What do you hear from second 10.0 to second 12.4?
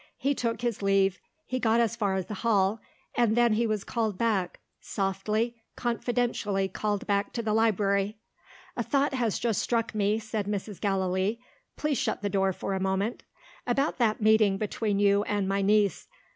said Mrs. Gallilee. "Please shut the